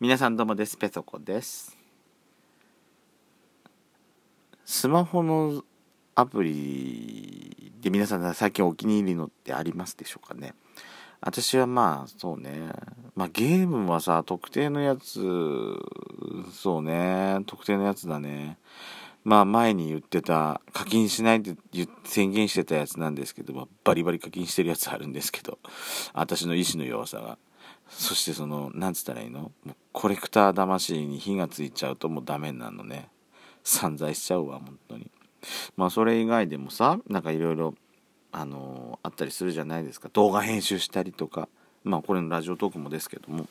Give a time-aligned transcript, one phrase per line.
[0.00, 0.76] 皆さんどうもです。
[0.76, 1.76] ペソコです。
[4.64, 5.64] スマホの
[6.14, 10.54] アプリで皆さん最近お気に入りのってありますでしょうかね。
[11.20, 12.70] 私はまあそうね。
[13.16, 15.20] まあゲームはさ特定のやつ
[16.52, 17.40] そうね。
[17.46, 18.56] 特定のやつだね。
[19.24, 21.56] まあ前に言ってた課金しないって
[22.04, 25.58] 宣言してたやつなんですけどバリバリ課金してるやつあるんですけど
[26.14, 27.36] 私の意志の弱さが。
[27.88, 29.50] そしてそのなんつったらいいの？
[29.92, 33.08] コレクター魂に火がついちゃうともうダメなのね。
[33.64, 35.10] 散財しちゃうわ本当に。
[35.76, 37.74] まあそれ以外でもさなんかいろいろ
[38.30, 40.10] あの、あったりするじゃないですか。
[40.12, 41.48] 動画編集したりとか。
[41.84, 43.46] まあこれのラジオトークもですけども。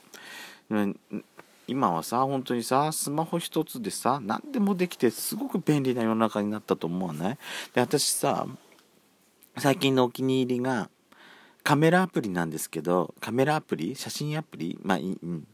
[1.68, 7.38] 今はさ本当にさスマホ一つでさ何でもできてすごく便利な世の中になったと思わない？
[7.74, 8.48] で私さ
[9.58, 10.90] 最近のお気に入りが
[11.67, 13.94] カメラアプリなんですけど、カメラアプリ？
[13.94, 14.80] 写真アプリ？
[14.84, 15.45] まあ、うん。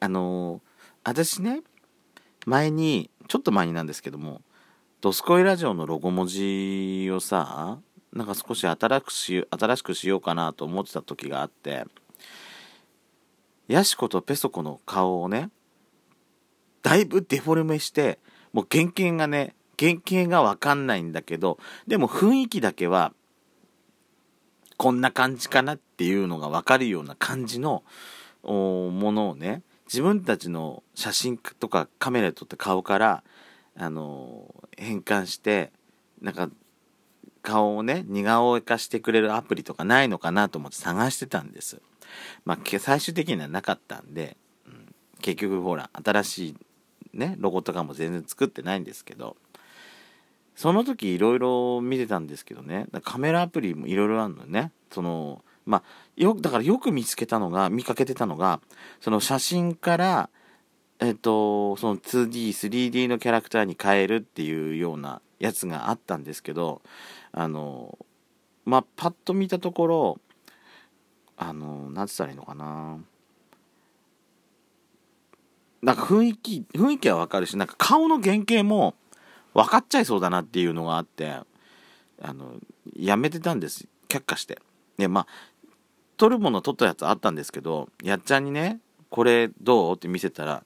[0.00, 0.62] あの、
[1.02, 1.62] 私ね、
[2.46, 4.40] 前に、ちょっと前になんですけども、
[5.00, 7.80] ドスコイラジオのロゴ文字をさ、
[8.12, 11.86] なんか少し新しくしようかなと思ってた時があって、
[13.66, 15.50] ヤシコとペソコの顔をね、
[16.84, 18.20] だいぶデフォルメして、
[18.52, 23.12] もう原型がね、原型がわかんないんだけど、でも雰囲気だけは
[24.78, 27.82] こんな感じかなっていうのが分かるような感じの
[28.44, 33.24] ものをね自分たちの写真とかカメラで撮った顔から
[33.76, 35.72] あの変換して
[36.22, 36.48] なんか
[37.42, 41.82] 顔をね似顔絵化してくれるアプリとかないのかなと思って探してたんです。
[42.44, 46.56] まあ、最終的にはなかったんで、うん、結局ほら新しい
[47.12, 49.36] ねロゴとかも全然作ってないんですけど
[50.58, 54.72] その時いろいろ見てたんですけどね、カメラアプリもいろいろあるのね。
[54.90, 55.82] その、まあ、
[56.16, 58.60] よ、だからよく見つけたのが、見かけてたのが、
[59.00, 60.30] その写真から、
[60.98, 66.82] えっ、と、その 2D、3D のキャラクターに変えるっていうようなやつがあったんですけど、
[67.30, 67.96] あの、
[68.64, 70.20] まあ、パッと見たところ、
[71.36, 72.98] あの、なんつったらいいのかな。
[75.82, 78.96] なんか雰囲気、雰囲気はわかるし、なんか顔の原型も、
[79.54, 81.44] 分かっちゃいそうだなっていうのがあってあ
[82.32, 82.54] の
[82.96, 83.86] やめてたんです。
[84.08, 84.58] 却下して。
[84.96, 85.26] でまあ
[86.16, 89.96] 撮るもの撮ったやつあったんですけどやっちゃんにねこれどう？
[89.96, 90.64] って見せたら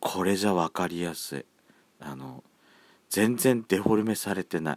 [0.00, 1.44] これじゃ分かりやすい。
[2.00, 2.42] あの
[3.08, 4.76] 全然デフォルメされてない。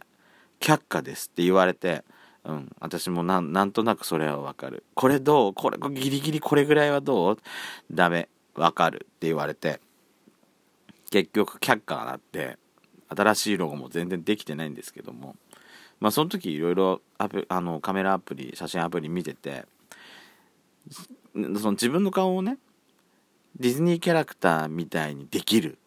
[0.60, 2.04] 却下ですって言われて
[2.44, 4.84] うん私もなんなんとなくそれは分かる。
[4.94, 5.54] これどう？
[5.54, 7.38] これギリギリこれぐらいはどう？
[7.90, 8.28] ダメ。
[8.56, 9.80] 分かるって言われて
[11.10, 12.56] 結局却下がなって
[13.08, 15.36] 新しいロゴも全然できてないんですけども、
[16.00, 19.66] まあ、その時いろいろあのカメラアプリ写真アプリ見てて
[21.34, 22.58] その自分の顔をね
[23.58, 25.78] ディズニーキャラクターみたいにできる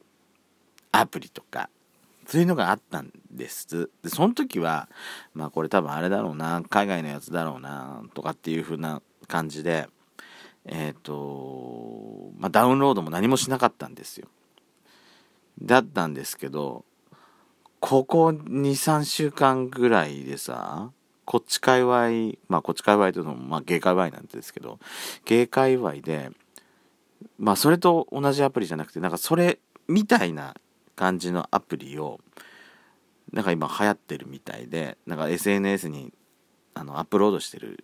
[0.91, 1.69] アプリとか
[2.25, 3.89] そういうのがあったんです。
[4.03, 4.89] でその時は
[5.33, 9.87] まあこれ多分あれだろうな海外のやつだろうなとかっていう風な感じで
[10.65, 14.27] えっ、ー、とまあダウンロードも何もしなかったんですよ。
[15.61, 16.83] だったんですけど
[17.79, 20.91] ここ2、3週間ぐらいでさ、
[21.25, 24.79] こっち界隈、まあこっち界隈というのも、まあ芸界隈なんですけど、
[25.25, 26.31] 芸界隈で、
[27.37, 30.55] まあそれと同じアプリじゃなくて、なんかそれみたいな
[30.95, 32.19] 感じのアプリを、
[33.31, 36.13] なんか今流行ってるみたいで、なんか SNS に
[36.73, 37.83] あのアップロードしてる、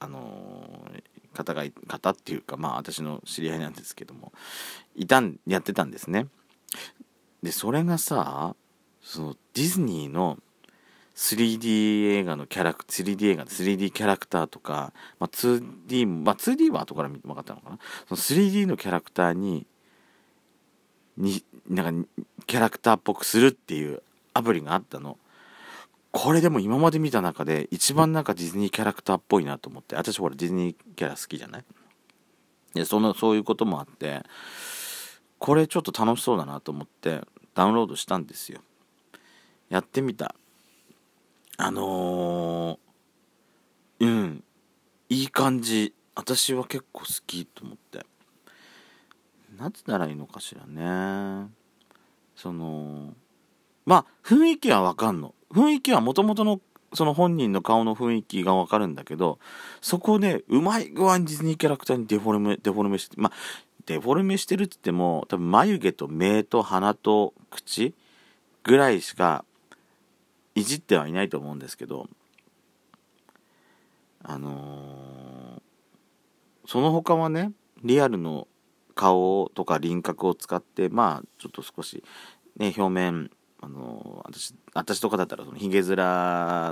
[0.00, 4.32] あのー、方が、方っていうか、まあ私の知り合いなんですけども、
[4.96, 6.26] いたん、やってたんですね。
[7.42, 8.56] で、それがさ、
[9.02, 10.38] そのディズニーの
[11.16, 17.78] 3D 映画のキャラク 3D 映画 3D キャラクターとか、まあ、2D まあ 2D は後から見て分かったのかな？
[18.08, 19.66] その 3D のキャラクターに
[21.16, 22.08] になんか
[22.46, 24.02] キャラクターっぽくするっていう
[24.32, 25.18] アプリがあったの。
[26.12, 31.64] これでも今まで見た中で一番なんかディズニーキャラクターっぽいなと思って私ほらディズニーキャラ好きじゃない？
[32.74, 34.22] でそのそういうこともあって
[35.38, 37.20] これちょっと楽しそうだなと思って
[37.54, 38.60] ダウンロードしたんですよ。
[39.70, 40.34] やってみた。
[41.56, 44.44] あのー、うん。
[45.08, 45.94] いい感じ。
[46.14, 48.04] 私は結構好きと思って。
[49.56, 51.48] 何つったらいいのかしらね。
[52.36, 53.14] その
[53.86, 55.34] まあ雰囲気はわかんの。
[55.52, 56.60] 雰囲気はもともとの
[56.92, 59.38] その本人の顔の雰囲気がわかるんだけど
[59.80, 63.32] そこでうまい具合にディズニーキャラクターにデフォルメデフォルメしてまあ
[63.86, 67.94] デフォルメしてるって言っても多分眉毛と目と鼻と口
[68.64, 69.44] ぐらいしか
[70.54, 72.08] いじってはいないと思うんですけど
[74.22, 77.52] あのー、その他はね
[77.82, 78.48] リアルの
[78.94, 82.04] 顔とか輪郭を使ってまあちょっと少し、
[82.56, 83.30] ね、表面
[83.62, 85.86] あの私私とかだったらそのひげ面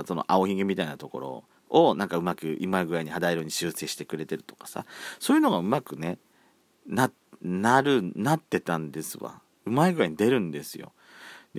[0.05, 4.85] その青ひげみたいなところをなんかうまく今具合に肌色に修正してくれてるとかさ
[5.19, 6.17] そういうのがうまくね
[6.87, 7.11] な
[7.41, 9.41] なるなってたんですわ。
[9.65, 10.91] うまい具合に出るんですよ。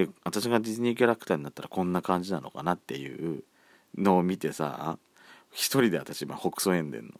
[0.05, 3.45] で私がディズニーキャラクターになったらこんな感じなのかなっていう
[3.97, 4.99] のを見てさ
[5.53, 7.13] 一人で私今北総園でんの。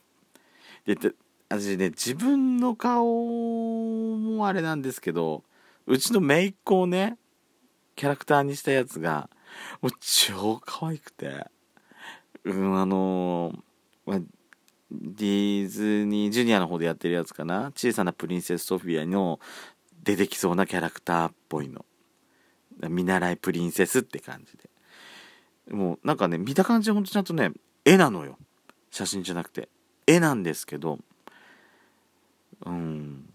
[0.85, 1.13] で
[1.49, 3.05] 私ね自分の顔
[4.17, 5.43] もあれなんですけど
[5.85, 7.17] うちの姪っ子をね
[7.95, 9.29] キャラクターにしたやつが
[9.81, 11.45] もう超可愛くて
[12.45, 14.23] うんあのー、
[14.89, 19.39] ディズニージュニアの方でやってるやつかな小さなプリンセスソフィアの
[20.03, 21.85] 出てきそうなキャラクターっぽいの
[22.89, 25.75] 見習いプリンセスって感じで。
[25.75, 27.51] もうなんかね見た感じほんとちゃんとね
[27.85, 28.37] 絵なのよ。
[28.89, 29.69] 写真じゃなくて。
[30.07, 30.99] 絵なんですけど。
[32.65, 33.29] うん。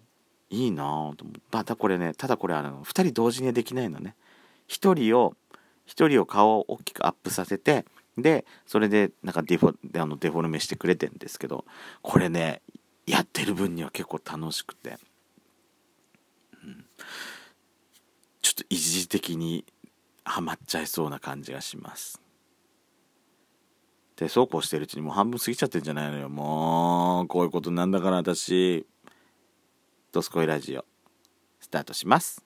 [0.50, 4.14] いいなぁと思ってまたこれねただこれあの2人同時にできないのね。
[4.68, 5.34] 1人を
[5.88, 7.84] 1人を顔を大きくアップさせて
[8.16, 11.64] でそれでなんかデフォあのデフォルメしてくれてんですけど。
[12.02, 12.62] これね
[13.06, 14.98] やってる分には結構楽しくて、
[16.62, 16.84] うん、
[18.46, 19.64] ちょっと一時的に
[20.22, 22.20] はまっちゃいそうな感じがします。
[24.14, 26.28] でそうこうしてるうちにもう半分過ぎちゃってんじゃないのよ。
[26.28, 28.86] もうこういうことなんだから私
[30.12, 30.84] 「ドスコイラジオ」
[31.58, 32.44] スタートします。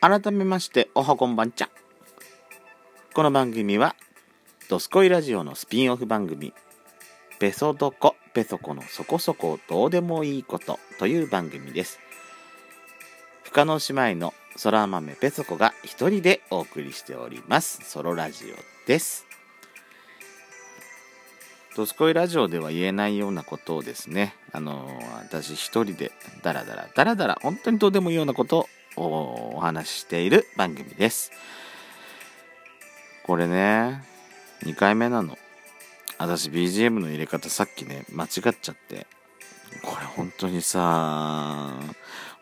[0.00, 1.68] 改めましておはこんばんちゃ
[3.14, 3.96] この番組は
[4.68, 6.54] ドスコイラジオのスピンオフ番組
[7.40, 11.98] ペソドコペソコのそこそこどうでもいいことという番組です。
[13.42, 17.80] 深野姉妹の空豆ペソコが一人でお送りしております。
[17.82, 19.26] ソロラジオです。
[21.74, 24.88] ドスコイラジオでは言えないようなことをですねあの
[25.24, 26.12] 私一人で
[26.42, 28.68] ダラダラダラダラ本当にどうでもいいようなことを
[28.98, 31.30] お話ししている番組です。
[33.24, 34.02] これね、
[34.62, 35.38] 2回目なの。
[36.18, 39.06] 私 BGM の入れ方さっきね、間違っちゃって。
[39.82, 41.74] これ本当にさ、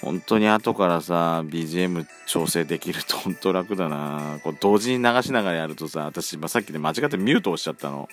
[0.00, 4.38] 本当に後からさ、BGM 調整できると本当楽だな。
[4.42, 8.08] こう同時に流しながらやるとさ、私、まあ、さっきね、間違ってミュート押しちゃったの。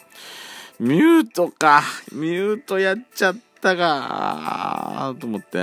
[0.80, 1.84] ミュートか。
[2.12, 5.16] ミュートやっちゃったか。
[5.19, 5.60] と思って。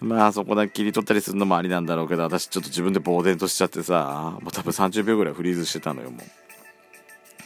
[0.00, 6.20] まあそこだけ切り取ったりするのもありなんだろうけど、私ちょっと自分で呆然としちゃってさ、もう多分30秒ぐらいフリーズしてたのよ、もう。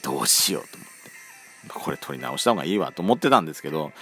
[0.03, 0.91] どうしようと思って。
[1.69, 3.93] これ撮り直した方がいいわと思ってたんですけど、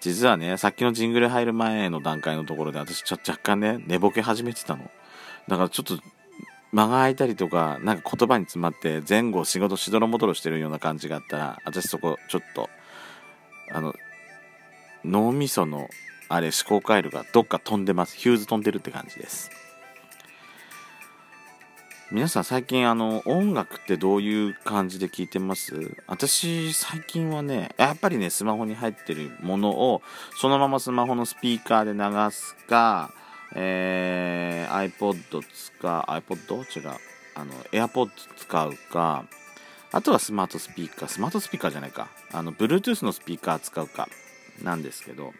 [0.00, 4.90] 実はね、さっきのジングル入る前の段階のところで私ちょ若干ね、寝ぼけ始めてたの。
[5.48, 5.98] だからちょっと
[6.72, 12.68] 間が空いたりとか、なんか言葉に詰まって前後仕事しどろもどろしてるような感じがあったら、私そこちょっと、
[13.72, 13.94] あの、
[15.04, 15.88] 脳みその
[16.28, 18.16] あれ思考回路がどっか飛んでます。
[18.16, 19.50] ヒューズ飛んでるって感じです。
[22.10, 25.94] 皆さん最近あの音楽ってどういう感じで聞いてます？
[26.06, 30.00] 私最近はねやっぱりねスマホに入ってるものを
[30.40, 33.10] そのままスマホのスピーカーで流すか、
[33.54, 36.78] えー、iPod 使う iPod?
[36.78, 36.98] 違う。
[37.34, 39.24] あの AirPod 使うか
[39.92, 41.08] あとはスマートスピーカー。
[41.08, 42.08] スマートスピーカーじゃないか。
[42.32, 44.08] あの Bluetooth のスピーカー使うか
[44.62, 45.34] なんですけど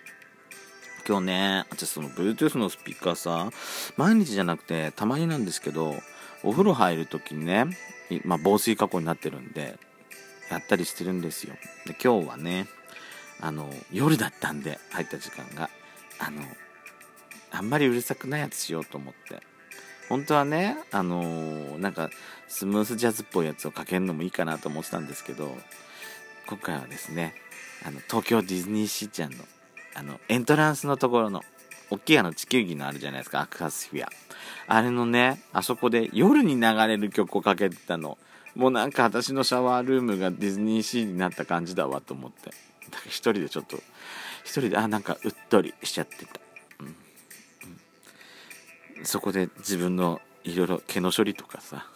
[1.09, 3.51] 今日ね、私その Bluetooth のスピーカーさ、
[3.97, 5.95] 毎日じゃなくてたまになんですけど、
[6.43, 7.65] お風呂入るときにね、
[8.27, 9.79] まあ、防水加工になってるんで、
[10.51, 11.55] やったりしてるんですよ。
[11.87, 12.67] で、今日はね、
[13.41, 15.71] あの、夜だったんで、入った時間が、
[16.19, 16.43] あの、
[17.53, 19.41] あんまりうるさくないやつしようと思って。
[20.11, 22.11] 本当はね、あのー、なんか、
[22.49, 25.57] スムースジャズっぽいやつをかけるのもいいかなと思ってたんですけど、
[26.47, 27.35] 今回はですね、
[27.83, 29.39] あの、東京ディズニーシーちゃんの
[29.99, 31.43] あの、エントランスのところの、
[31.91, 34.09] 大きいあの地球儀のあるじゃないですか、アクアスフィア。
[34.69, 38.17] あれのね、あそこで夜に流れる曲をかけてたの。
[38.55, 42.51] もうなんか私のシャワールームがディズニーシーになった感じだわと思って。
[42.91, 43.77] だから一人でちょっと、
[44.45, 46.41] 一人で、あ、なんかうっとりしちゃってた。
[46.81, 46.97] うん
[48.99, 51.87] うん、そこで自分のいろいろ毛の処理とかさ、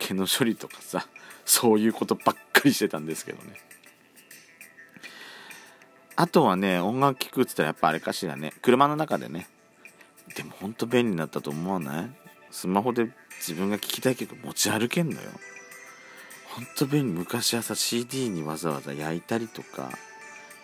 [0.00, 1.06] 毛の処理とかさ、
[1.44, 3.67] そういうことばっかりしてたんですけどね。
[6.20, 8.52] あとはね、音楽聴くってったらやっぱあれかしらね。
[8.60, 9.46] 車の中でね。
[10.34, 12.10] でもほんと便利になったと思わない？
[12.50, 15.30] スマホで自分が聴きたい曲持ち歩けんのよ。
[16.56, 17.12] ほんと便利。
[17.12, 19.90] 昔はさ、CD にわざわざ焼いたりとか、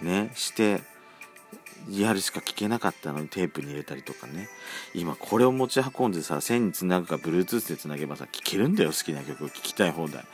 [0.03, 0.81] ねして
[1.89, 4.49] やるしか聞けなかったのにテープに入れたりとかね
[4.93, 10.25] 今これを持ち運んでさ線につなぐか Bluetooth でつなげばさ聴けるんだよ好きな曲を聴きたい放題、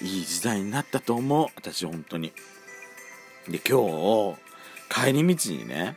[0.00, 2.32] いい時代になったと思う私本当に
[3.48, 4.38] で今日
[4.88, 5.96] 帰り道にね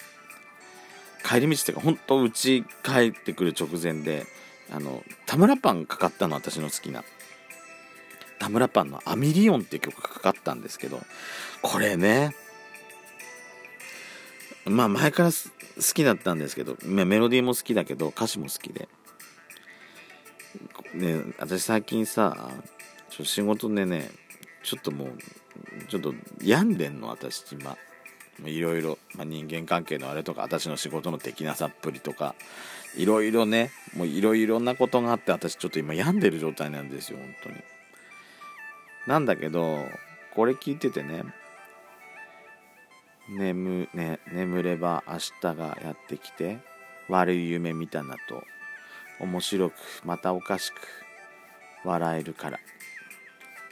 [1.23, 4.25] 帰り道っていうか本当うち帰ってくる直前で
[4.71, 7.03] あの田村パンかかったの私の好きな。
[8.39, 11.01] 田村パンの「アミリオン」って曲がかかったんですけど
[11.63, 12.35] これね
[14.65, 18.87] まあ前から好きだったんですけどメロディーも好きだけど歌詞も好きで。
[20.93, 22.51] ね私最近さ
[23.09, 24.09] 仕事でね
[24.67, 25.09] ちょっともう
[25.87, 27.77] ちょっと病んでんの私今。
[28.45, 32.35] いろいろ、ま、人間関係のあれとか私の仕事の的なさっぷりとか。
[32.97, 33.71] いろいろね。
[33.95, 37.55] もういろいろなことがあって私ちょっと今病んでる状態なんですよ本当に。
[39.07, 39.85] なんだけど
[40.35, 41.23] これ聞いててね。
[43.29, 46.59] 眠,、ね、眠れば明日がやってきて
[47.07, 48.43] 悪い夢見たなと。
[49.21, 50.75] 面白くまたおかしく
[51.85, 52.59] 笑えるから。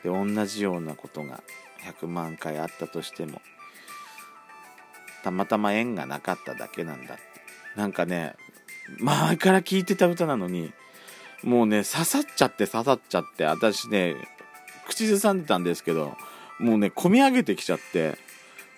[0.05, 1.41] で同じようなことが
[1.99, 3.41] 100万回あったとしても
[5.23, 7.17] たまたま縁がなかっただけなんだ。
[7.75, 8.35] なんかね
[8.99, 10.71] 前から聞いてた歌なのに
[11.43, 14.15] もうね刺さっちゃって刺さっちゃって私ね
[14.87, 16.15] 口ずさんでたんですけど
[16.59, 18.19] もうね込み上げてきちゃって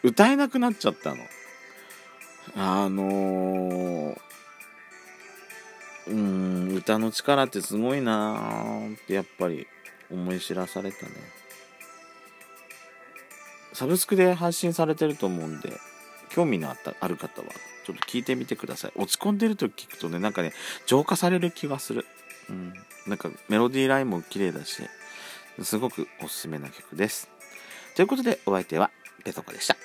[0.04, 1.18] 歌えなくなっちゃったの。
[2.56, 4.18] あのー、
[6.08, 9.68] うん歌の力ってすごいなーってやっぱり。
[10.12, 11.12] 思い知らされたね。
[13.74, 15.72] サブスクで配信されてると思うんで
[16.30, 17.48] 興味のあったある方は
[17.86, 18.92] ちょっと聞いてみてください。
[18.96, 20.54] 落ち込んでると聞くとねなんかね
[20.86, 22.06] 浄化される気がする。
[22.50, 22.74] うん。
[23.06, 24.84] なんかメロディーラインも綺麗だし
[25.64, 27.30] すごくおすすめな曲です。
[27.96, 28.92] ということでお相手は
[29.24, 29.78] ペトコでした。